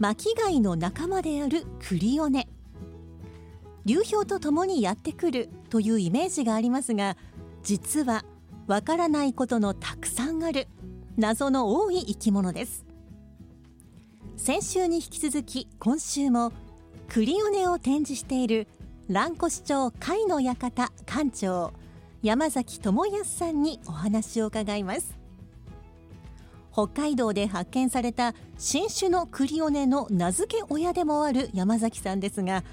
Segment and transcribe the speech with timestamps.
[0.00, 2.48] 巻貝の仲間であるクリオネ。
[3.84, 7.18] 流氷とともにやってくるというイメージがありますが
[7.62, 8.24] 実は
[8.66, 10.68] わからないことのたくさんある
[11.18, 12.84] 謎の多い生き物です。
[14.36, 16.52] 先週に引き続き今週も
[17.08, 18.66] クリオネを展示している
[19.08, 21.72] 蘭越町貝の館館長
[22.22, 25.23] 山崎智康さんにお話を伺います。
[26.74, 32.64] 北海道で発見された新種のクリオネの名付け親でもある山崎さんですが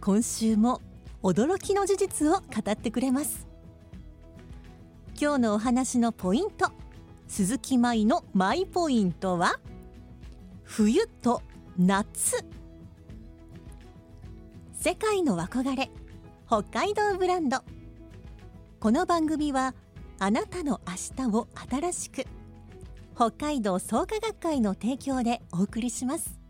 [0.00, 0.82] 今週も
[1.22, 3.46] 驚きの事実を語ってくれます。
[5.18, 6.72] 今日のお話のポイント
[7.28, 9.60] 鈴木舞のマイポイントは
[10.64, 11.40] 冬と
[11.78, 12.44] 夏。
[14.72, 15.92] 世界の憧れ
[16.48, 17.58] 北海道ブランド。
[18.80, 19.76] この番組は
[20.18, 22.26] あなたの明日を新しく
[23.14, 26.40] 北海道創価学会の提供でお送りします。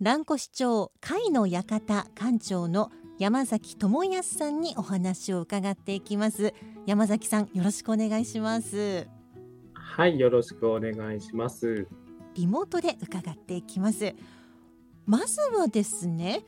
[0.00, 6.52] 蘭越町会の館館長の山崎智康さんにお話を伺っていきます。
[6.86, 9.06] 山崎さんよろしくお願いします。
[9.74, 11.86] はい、よろしくお願いします。
[12.34, 14.12] リモートで伺っていきます。
[15.06, 16.42] まずはですね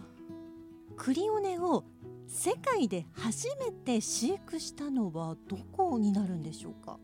[0.97, 1.85] クリオネを
[2.27, 6.99] 世界で初めて飼育したのはどこになるんでしょうか？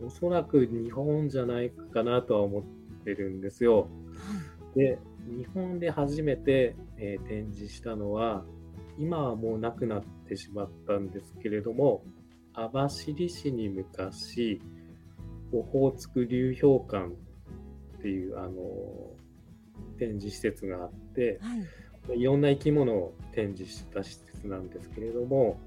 [0.00, 2.62] おそらく日本じゃないかなとは思っ
[3.04, 3.88] てるんですよ。
[4.74, 8.44] で、日本で初めて、えー展示したのは、
[8.98, 12.02] 今はもうなくなってしまったんですけれども、
[12.52, 14.60] 網走市に昔、
[15.52, 17.14] オホーツク流氷館
[17.98, 18.52] っていう、あの
[19.98, 21.66] 展示施設があって、はい
[22.16, 25.58] いろんな生き物を展示した施設なんですけれども、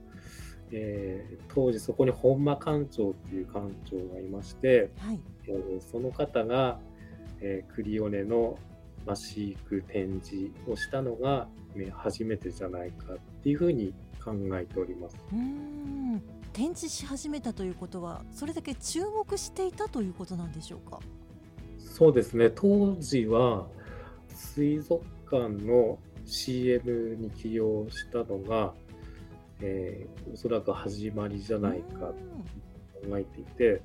[0.72, 5.20] えー当時そこに本間館長っていう館長がいまして、はい。
[5.48, 6.80] えーその方が、
[7.42, 8.58] えークリオネの、
[9.06, 13.94] まあ、飼育展示をしたのが、ね、初めてじゃないかっていうふうに
[14.24, 15.18] 考えております。
[15.32, 16.22] うーん。
[16.54, 21.00] 展示し始めたということはそれだけ注目していたということなんでしょうか？
[21.80, 22.50] そうですね。
[22.54, 23.68] 当時は
[24.34, 28.74] 水族館の CM に起用したのが、
[29.62, 32.14] えーおそらく始まりじゃないかと
[33.08, 33.82] 考えていて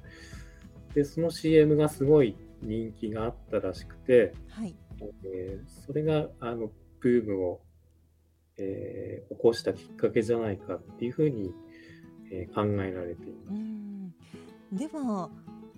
[0.95, 4.75] でその CM がすごい人気があったらしくて、うんはい
[5.25, 6.71] えーそれがあの
[7.01, 7.61] ブームを、
[8.59, 11.53] えー起こしたきっかけじゃないかっていうふうに、
[12.33, 13.55] えー考えられています。
[13.55, 14.15] うん
[14.73, 15.31] では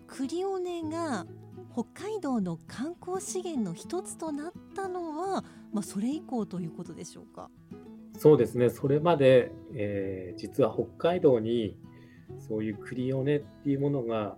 [0.06, 1.26] クリオネが
[1.72, 7.50] 北海道の観光資源の一つとなったのは、まあ、それ以降ということでしょうか？
[8.20, 11.76] そうですね、それまで、えー実は北海道に
[12.48, 14.36] そういうクリオネっていうものが、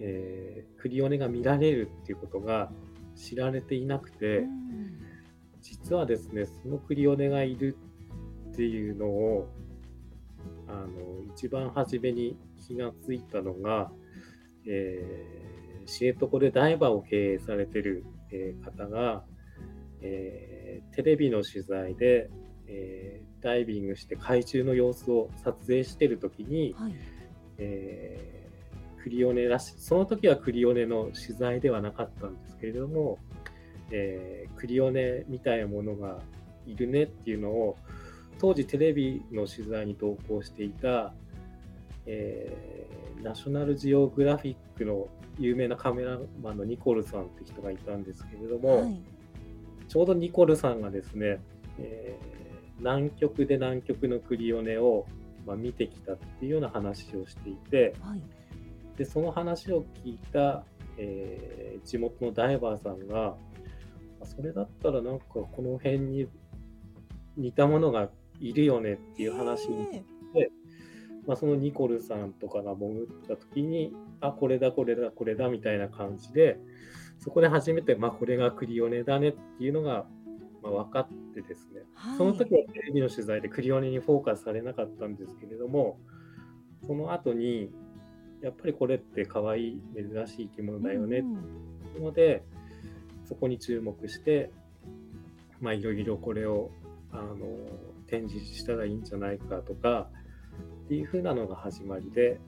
[0.00, 2.70] えークリオネが見られるっていうことが
[3.14, 4.48] 知られていなくて、うん。
[5.60, 7.76] 実はですね、そのクリオネがいる
[8.52, 9.48] っていうのを、
[10.66, 12.36] あの一番初めに
[12.66, 13.92] 気がついたのが、
[14.66, 15.48] えー
[15.86, 19.24] 知床でダイバーを経営されてる、えー方が、
[20.00, 22.30] えーテレビの取材で、
[22.68, 26.94] えーダイビングして海中の様子を撮影してる時に、はい。
[27.58, 28.38] えー
[29.00, 33.18] クリオネらしその時はクリオネの取材ではなかったんですけれども、
[33.90, 36.18] えークリオネみたいなものが
[36.66, 37.76] いるねっていうのを
[38.38, 41.14] 当時テレビの取材に同行していた、
[42.06, 49.00] えーナショナルジオグラフィックの有名なカメラマンのニコルさんって人がいたんですけれども、はい。
[49.88, 51.40] ちょうどニコルさんがですね、
[51.78, 52.37] えー
[52.78, 55.06] 南極で南極のクリオネを、
[55.46, 58.22] まあ、見てきたっていうような話をしていてはい。
[58.96, 60.64] でその話を聞いた、
[60.96, 63.36] えー地元のダイバーさんが、
[64.20, 66.26] あそれだったらなんかこの辺に
[67.36, 68.10] 似たものが
[68.40, 70.02] いるよねっていう話にへ
[71.28, 73.92] まあ、そのニコルさんとかが潜った時に、
[74.22, 76.58] あ、これだ、これだ、これだみたいな感じで、
[77.18, 80.06] そこで初めて、まあ、これがクリオネだねっていうのが、
[80.70, 82.18] まあ、分かってですね、はい。
[82.18, 85.98] その時はテレビの取材でクリオネにフォーカスされなかったんですけれども、
[86.86, 87.70] その後に、
[88.40, 92.44] やっぱりこれって可愛い、珍しい生き物だよねうんので、
[93.24, 94.50] そこに注目して、
[95.60, 96.70] まあ、いろいろこれを
[97.12, 97.34] あの
[98.06, 100.08] 展示したらいいんじゃないかとか
[100.84, 102.40] っていう風なのが始まりで、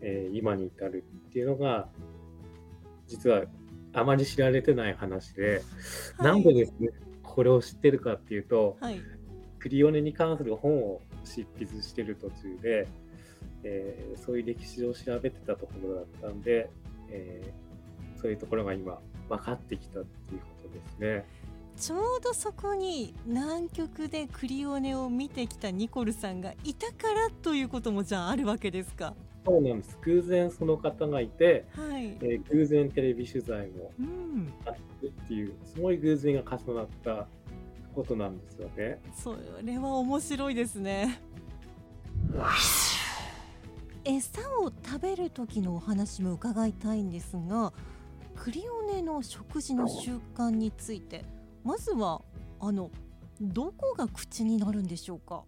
[0.00, 1.88] えー今に至るっていうのが
[3.06, 3.44] 実は
[3.94, 5.62] あまり知られてない話で、
[6.18, 6.32] はい。
[6.32, 6.88] なんでですね
[7.34, 9.00] これを知ってるかっていうとはい
[9.58, 12.88] クリオネに関する本を執筆してる途中で、
[13.62, 16.68] えーそういう歴史を調べてたところだったんで、
[17.10, 21.24] えーそういうところが今分かってきたっていうことですね。
[21.76, 29.14] ちょうどそこに南極でクリオネを見てきたニコルさんがいたからということもじゃああるわけですか？
[29.44, 29.98] そうなんです。
[30.02, 32.16] 偶然その方がいて、はい。
[32.20, 34.52] えー偶然テレビ取材もうん。
[34.64, 37.26] あってっていうすごい偶然が重なった
[37.94, 39.00] ことなんですよね。
[39.14, 41.20] それは面白いですね。
[44.04, 47.72] 餌を食べる時のお話も伺いたいんですが
[48.34, 51.24] クリオネの食事の習慣について
[51.62, 52.22] まずは
[52.58, 52.90] あの
[53.40, 55.44] どこが口になるんでしょうか？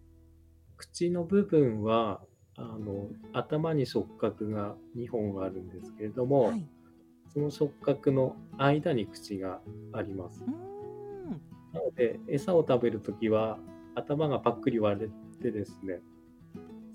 [0.77, 2.21] 口の部分は
[2.57, 6.65] あの頭に触覚が2本あるんですけれども、はい
[7.33, 9.59] その触覚の間に口が
[9.91, 10.41] あります。
[11.73, 13.59] なので餌を食べるときは
[13.93, 15.09] 頭がパックリ割れ
[15.41, 15.99] てですね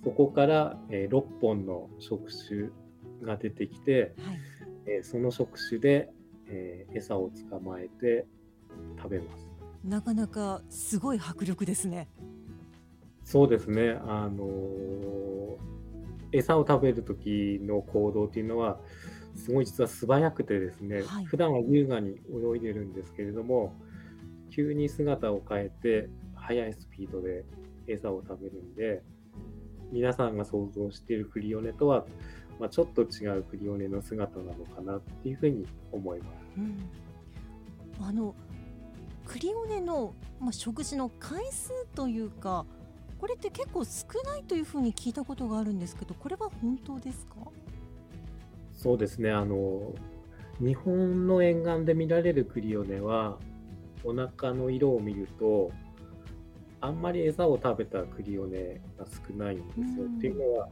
[0.02, 2.70] そこから、え6本の触手
[3.26, 4.40] が出てきて、はい
[4.86, 6.10] えーその触手で、
[6.48, 8.26] えー餌を捕まえて
[8.96, 9.46] 食べます。
[9.84, 12.08] なかなかすごい迫力ですね
[13.30, 15.30] そうですね、あのー
[16.32, 18.78] 餌を食べる時の行動っていうのは、
[19.34, 21.24] すごい実は素早くてですね、はい。
[21.24, 23.74] 普段は優雅に泳いでるんですけれども、
[24.50, 27.44] 急に姿を変えて、速いスピードで
[27.86, 29.02] 餌を食べるんで、
[29.92, 32.06] 皆さんが想像しているクリオネとは、
[32.58, 36.30] まあ、ちょっと違うクリオネの姿なのかなっていうふうに思います。
[36.58, 36.90] うん。
[38.06, 38.34] あの
[39.26, 42.66] クリオネの、まあ、食事の回数というか
[43.20, 47.34] これって結構少ないというふうに聞いたことがあるんですけどこれは本当ですか？
[48.72, 49.94] そうですね、あの、
[50.58, 53.38] 日本の沿岸で見られるクリオネは、
[54.04, 55.70] お腹の色を見ると、
[56.80, 60.04] あんまり餌を食べたクリオネが少ないんですよ。
[60.04, 60.68] うんっていうのは、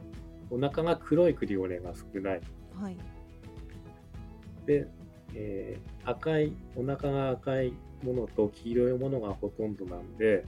[0.49, 2.41] お腹が黒いクリオネが少ない。
[2.73, 2.97] はい
[4.65, 4.87] で、
[5.35, 7.73] えー赤い、お腹が赤い
[8.03, 10.45] ものと黄色いものがほとんどなんで、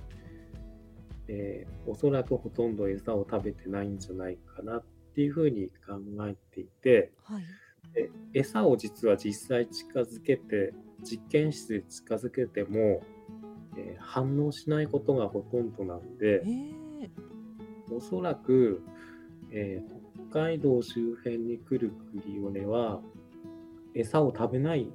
[1.28, 4.84] えーおそらくほとんど餌を食べてないんじゃないかなっ
[5.16, 7.44] ていうふうに考えていて、はい
[7.94, 10.74] で餌を実は実際近づけて
[11.04, 13.02] 実験室で近づけても、
[13.78, 18.84] えー反応しないことがほとんどなんでえー、おそらく、
[19.52, 20.02] えー
[20.32, 23.02] 北海道周辺に来るクリオネは
[23.94, 24.88] 餌を食べない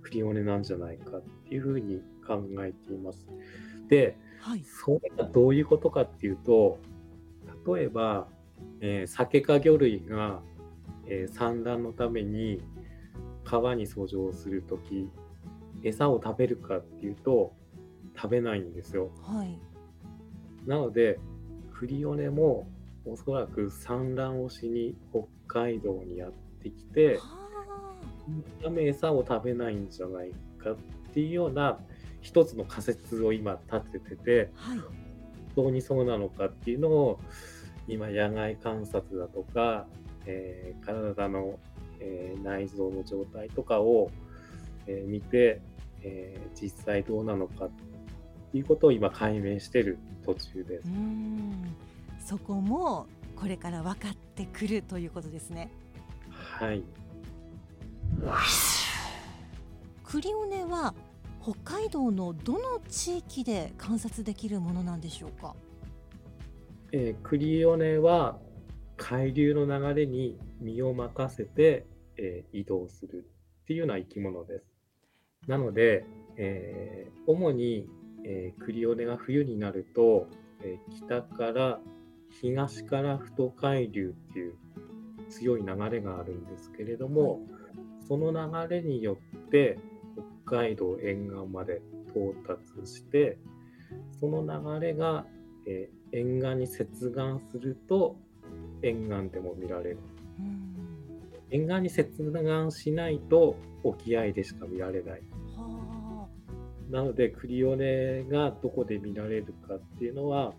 [0.00, 3.26] クリオネなんじゃないかっていうふうに考えています。
[3.88, 4.16] で、
[4.46, 4.62] はい。
[4.62, 6.78] それがどういうことかっていうと、
[7.66, 8.28] 例えば、
[8.80, 10.40] えーサケ科魚類が、
[11.06, 12.62] えー産卵のために
[13.42, 15.10] 川に遡上するとき、
[15.82, 17.54] 餌を食べるかっていうと、
[18.14, 19.10] 食べないんですよ。
[19.20, 19.58] はい。
[20.64, 21.18] なので、
[21.74, 22.68] クリオネも
[23.04, 27.46] おそらく産卵をしに北海道にやってきて、は
[28.24, 30.76] そのため餌を食べないんじゃないかっ
[31.12, 31.80] ていうような
[32.26, 34.78] 一つの仮説を今立ててて、あはい。
[34.78, 37.20] 本当にそうなのかっていうのを
[37.86, 39.86] 今野外観察だとか、
[40.26, 41.60] えー体の、
[42.00, 44.10] えー内臓の状態とかを、
[44.88, 45.62] えー見て、
[46.02, 47.70] えー実際どうなのかっ
[48.50, 50.88] ていうことを今解明してる途中です。
[52.26, 53.06] そこも
[53.36, 55.70] これから分かってくるということですね。
[56.30, 56.82] はい。
[60.02, 60.92] クリオネは
[61.46, 65.54] 北海道のどの地域で観察できるものなんでしょうか？
[66.90, 68.36] えークリオネは
[68.96, 71.86] 海流の流れに身を任せて、
[72.16, 73.28] えー移動する
[73.62, 74.64] っていうような生き物です。
[75.46, 76.04] なので、
[76.36, 77.86] えー主に、
[78.24, 80.26] えークリオネが冬になると、
[80.64, 81.78] えー北から
[82.40, 84.54] 東から太海流っていう
[85.30, 87.40] 強い流れがあるんですけれども、
[88.08, 89.78] その流れによって
[90.46, 91.82] 北海道沿岸まで
[92.14, 93.38] 到達して
[94.20, 94.42] その
[94.80, 95.26] 流れが、
[95.66, 98.16] えー沿岸に接岸すると
[98.82, 99.98] 沿岸でも見られる。
[100.38, 100.72] うん
[101.50, 102.10] 沿岸に接
[102.70, 105.22] 岸しないと沖合でしか見られない。
[105.56, 106.28] は
[106.90, 110.54] なのでクリオネがどこで見られるかっていうのは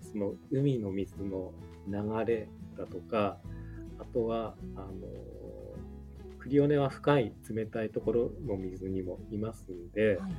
[0.00, 1.52] その海の水の
[1.88, 3.38] 流れだとか
[3.98, 4.88] あとはあの
[6.40, 10.32] クリオネは深い冷たいところの水にもいますんで、あはい。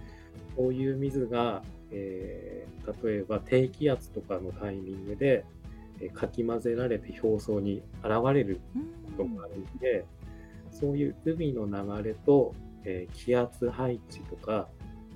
[0.56, 2.72] こういう水が、えー
[3.04, 5.46] 例えば低気圧とかのタイミングで、
[6.00, 8.60] えーかき混ぜられて表層に現れる
[9.18, 10.06] ことがあるので、
[10.72, 12.54] そういう海の流れと、
[12.84, 14.68] えー気圧配置とか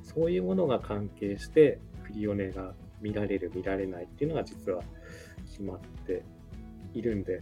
[0.04, 4.84] そういうものが関係してクリオネが見られる見られないっていうのが実は
[5.50, 6.24] 決まって
[6.94, 7.42] いるんで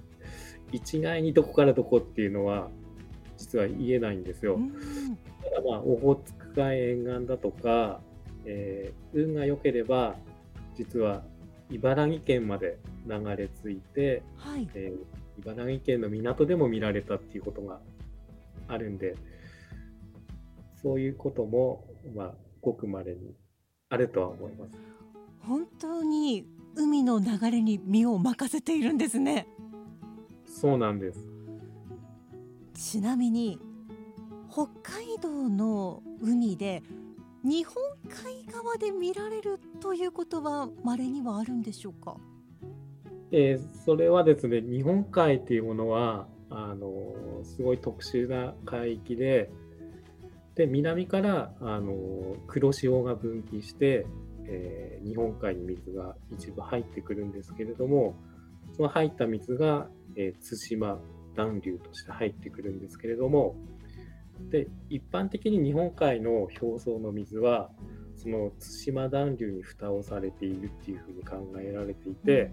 [0.72, 2.70] 一概にどこからどこっていうのは
[3.38, 4.56] 実は言えないんですよ。
[4.56, 4.72] うん
[5.44, 8.02] ただまあオホーツク海沿岸だとか、
[8.46, 10.16] えー運が良ければ
[10.76, 11.24] 実は
[11.70, 17.80] 茨城県まで流れ着いて、はいえー茨城県の港でも見られたっていうことが
[18.68, 19.16] あるんで
[20.82, 21.86] そういうことも
[22.16, 23.34] まあごくまれに
[23.90, 24.78] あるとは思います。
[25.40, 29.48] 本当に海の流れに身を任せているんですね
[30.48, 31.33] そうなんです。
[32.92, 33.58] ちなみに
[34.52, 36.84] 北海道の海で
[37.44, 37.76] 日本
[38.10, 42.18] 海側で見られるということは稀にはあるんでしょうか？
[43.32, 47.14] えーそれはですね日本海っていうものはあの
[47.44, 49.50] すごい特殊な海域で
[50.56, 54.06] で南からあの黒潮が分岐して、
[54.46, 58.16] えー日本海に水が一部入ってくるんですけれども
[58.76, 61.00] その入った水が、えー対馬
[61.36, 63.56] 暖流として入ってくるんですけれども
[64.50, 67.70] で一般的に日本海の表層の水は
[68.18, 72.52] その対馬暖流に蓋をされているっていうふうに考えられていて、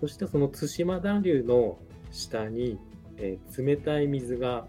[0.00, 1.78] そしてその対馬暖流の
[2.10, 2.78] 下に、
[3.18, 4.66] えー冷たい水が、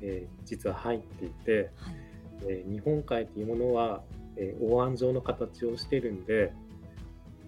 [0.00, 1.94] えー実は入っていて、はい。
[2.42, 4.02] えー日本海というものは、
[4.36, 6.52] えーお椀状の形をしてるんで、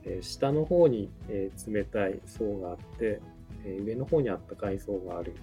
[0.05, 3.21] えー下の方に、えー冷たい層があって、
[3.69, 5.35] えー上の方にあったかい層がある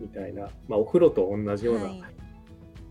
[0.00, 2.02] みたいな、まあ、お風呂と同じようなはい。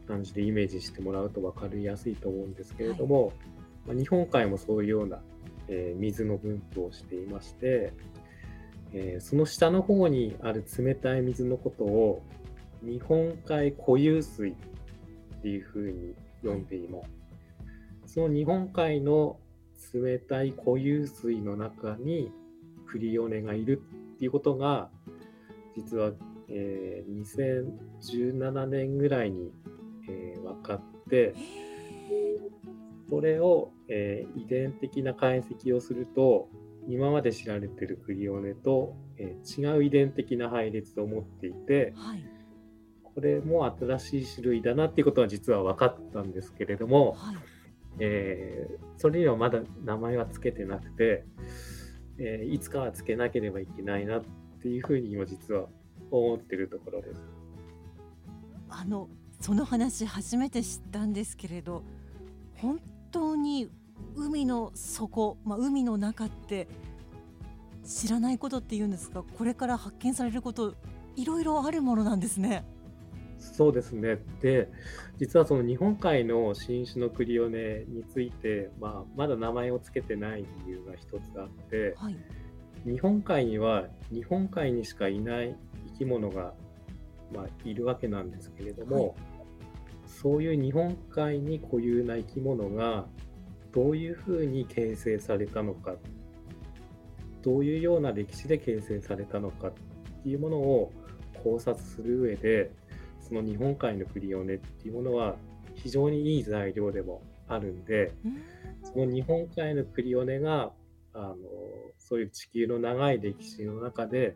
[0.07, 3.33] 感じでイメージしてもらうと分かりやすいと思うんですけれども、
[3.85, 5.19] まあ、日本海もそういうような、
[5.67, 7.91] えー水の分布をしていまして、
[8.93, 12.23] えーその下の方にある冷たい水のことを
[12.81, 14.55] 日本海固有水っ
[15.41, 17.03] ていうふうに呼んでいま
[18.05, 18.13] す。
[18.13, 19.37] その日本海の
[19.93, 22.31] 冷たい固有水の中に
[22.89, 23.81] クリオネがいる
[24.15, 24.89] っていうことが
[25.75, 26.11] 実は、
[26.49, 27.67] えー
[28.27, 29.51] 2017年ぐらいに、
[30.09, 31.35] えー分かって
[33.09, 36.49] それを、えー遺伝的な解析をすると
[36.89, 42.23] 今まで知られているクリオネと、えー違う遺伝的な配列を持っていてはい。
[43.03, 47.35] これも新しい種類だなっていうことは実は分かったんですけれども、はい。
[47.99, 51.25] えーそれにはまだ名前は付けてなくて、
[52.19, 54.23] えーいつかは付けなければいけないなっ
[54.61, 55.67] ていうふうに今実は
[56.11, 57.21] 思ってるところです。
[58.69, 59.07] あの
[59.39, 61.83] その話初めて知ったんですけれど
[62.55, 62.79] 本
[63.11, 63.69] 当に
[64.15, 66.67] 海の底、まあ、海の中って
[67.83, 69.23] 知らないことっていうんですか？
[69.23, 70.73] これから発見されること
[71.15, 72.65] いろいろあるものなんですね。
[73.37, 74.19] そうですね。
[74.41, 74.69] で、
[75.17, 82.15] 実はその日本海の新種のクリオネについて、まあ、まだ名前を付けてない理由が一つあって、はい、
[82.85, 85.55] 日本海には日本海にしかいない
[85.93, 86.53] 生き物が、
[87.33, 89.37] まあ、いるわけなんですけれども、はい
[90.07, 93.05] そういう日本海に固有な生き物が
[93.71, 95.95] どういうふうに形成されたのか、
[97.43, 99.73] どういうような歴史で形成されたのかっ
[100.23, 100.91] ていうものを
[101.43, 102.71] 考察する上で、
[103.27, 105.35] その日本海のクリオネっていうものは
[105.75, 108.41] 非常にいい材料でもあるんで、うん。
[108.83, 110.71] その日本海のクリオネが
[111.13, 111.35] あの
[111.97, 114.35] そういう地球の長い歴史の中で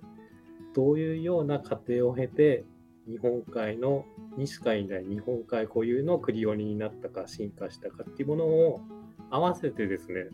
[0.73, 2.65] どういうような過程を経て
[3.07, 4.05] 日本海の
[4.37, 8.81] にしかいない日本海固有のクリオネになったか進化したかっていうものを
[9.29, 10.25] 合わせてですね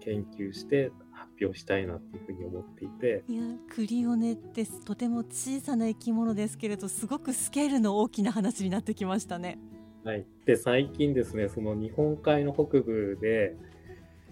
[0.00, 1.07] 研究して発
[1.40, 3.24] 表したいなっていうふうに思っていて。
[3.28, 9.58] いやクリオネってとても小さな生き物ですけれどすごくスケールの大きな話になってきましたね。
[10.04, 13.56] はい、で最近ですねその日本海の北部で、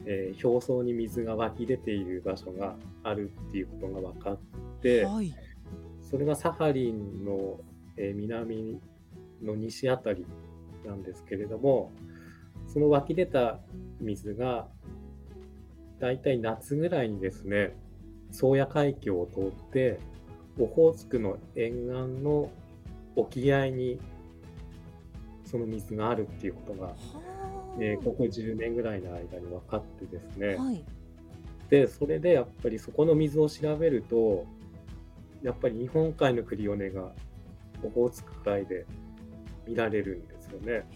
[0.04, 4.38] えー表層に水が湧き出ている場所があるっていうことが分かっ
[4.82, 5.34] てはい、
[6.00, 7.60] それがサハリンの、
[7.96, 8.80] えー南
[9.42, 10.26] の西あたり
[10.84, 11.92] なんですけれども、
[12.66, 13.60] その湧き出た
[14.00, 14.68] 水が、
[15.98, 17.74] だいたい夏ぐらいにですね、
[18.32, 19.98] 宗谷海峡を通って、
[20.58, 22.50] オホーツクの沿岸の
[23.14, 23.98] 沖合に
[25.44, 26.94] その水があるっていうことが、は
[27.78, 30.84] えーここ10年ぐらいの間に分かってですね、はい。
[31.70, 34.46] で、それでやっぱりそこの水を調べると、
[35.42, 37.12] やっぱり日本海のクリオネが
[37.82, 38.86] オホーツク海で
[39.66, 40.86] 見られるんですよね。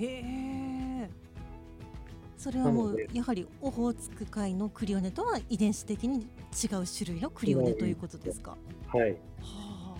[2.41, 8.57] それはもうやはりオホーツク海のクリオネとは遺伝子的に違う種類のクリオネということですか？
[8.89, 9.11] はい。
[9.43, 9.95] は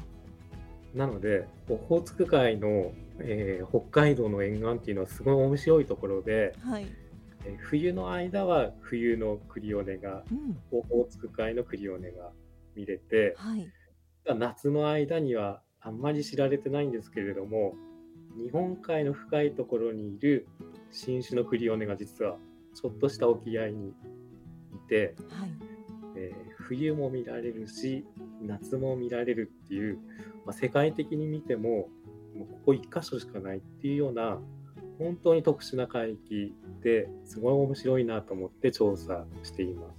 [0.95, 6.87] なので、オホーツク海の、えー北海道の沿岸っていうのはすごい面白いところで、あはい、
[7.45, 12.31] えー冬の間は冬のクリオネが、うん、オホーツク海のクリオネが
[12.75, 13.71] 見れて、はい、
[14.25, 17.75] 夏の間にはあんまり知られてないんですけれども、
[18.37, 20.47] 日本海の深いところにいる
[20.91, 22.37] 新種のクリオネが実は
[22.75, 23.93] ちょっとした沖合にい
[24.89, 25.51] て、はい、
[26.17, 28.05] えー冬も見られるし、
[28.41, 29.99] 夏も見られるっていう、
[30.47, 31.89] まあ、世界的に見ても、
[32.33, 34.39] もうここ1箇所しかないっていうような、
[35.01, 39.93] 本当に特殊な海域ですごい面白いなと思って調査していま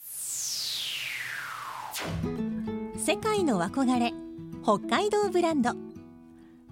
[0.00, 0.56] す。
[2.96, 4.14] 世界の憧れ
[4.66, 5.70] 北海道ブランド。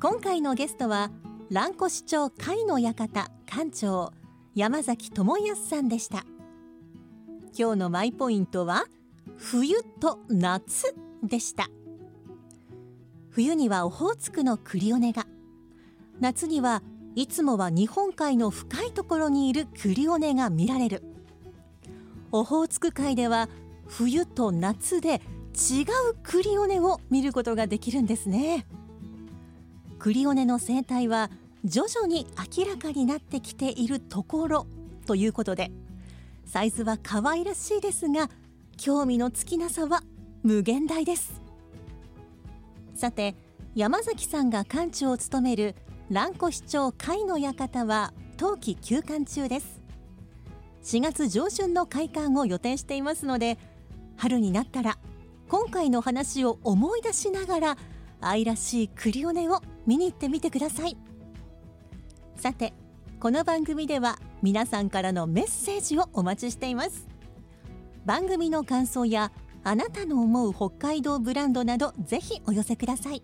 [0.02, 1.12] 今回のゲストは
[1.48, 4.12] 蘭越町海の館館長
[4.56, 6.26] 山崎智康さんでした。
[7.56, 8.86] 今日のマイポイントは
[9.36, 11.68] 冬と夏でした。
[13.30, 15.28] 冬にはオホーツクのクリオネが。
[16.18, 16.82] 夏には
[17.14, 21.04] いつもは日本海の深いところにいるクリオネが見られる。
[22.32, 23.48] オホーツク海では
[23.86, 25.20] 冬と夏で
[25.54, 28.66] 違うクリオネを見ることができるんですね。
[29.98, 31.30] クリオネの生態は
[31.64, 34.66] 徐々に明らかになってきているところ
[35.06, 35.70] ということで
[36.44, 38.28] サイズは可愛らしいですが
[38.76, 40.02] 興味の尽きなさは
[40.42, 41.40] 無限大です。
[42.94, 43.34] さて
[43.74, 45.74] 山崎さんが館長を務める
[46.10, 49.80] 蘭越町海の館は冬季休館中です。
[50.82, 53.56] 4月上旬の開館を予定していますので
[54.16, 54.98] 春になったら
[55.54, 57.76] 今回の話を思い出しながら
[58.20, 60.96] 愛らしいクリオネを見に行ってみてください。
[62.34, 62.72] さて
[63.20, 67.06] この番組では皆さんからのメッセージをお待ちしています。
[68.04, 69.30] 番組の感想や
[69.62, 73.22] あなたの思う北海道ブランドなどぜひお寄せください。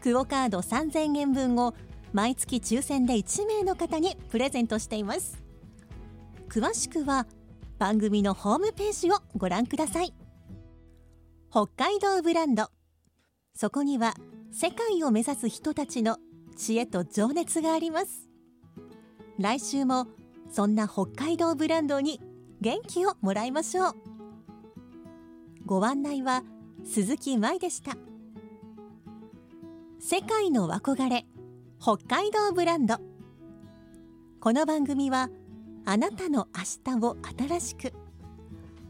[0.00, 1.74] クオカード3000円分を
[2.14, 5.42] 毎月抽選で1名の方にプレゼントしています。
[6.48, 7.26] 詳しくは
[7.78, 10.14] 番組のホームページをご覧ください。
[11.52, 12.68] 北海道ブランド。
[13.56, 14.14] そこには
[14.52, 16.18] 世界を目指す人たちの
[16.56, 18.28] 知恵と情熱があります。
[19.36, 20.06] 来週も
[20.48, 22.20] そんな北海道ブランドに
[22.60, 23.94] 元気をもらいましょう。
[25.66, 26.44] ご案内は
[26.84, 27.96] 鈴木舞でした。
[29.98, 31.26] 世界の憧れ
[31.82, 32.98] 北海道ブランド。
[34.38, 35.30] この番組は
[35.84, 36.46] あなたの
[36.86, 37.92] 明日を新しく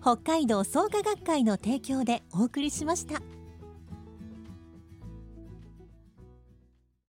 [0.03, 3.21] 北海道創価学会の提供でお送りしました。